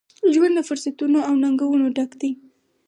[0.33, 2.31] ژوند له فرصتونو، او ننګونو ډک دی.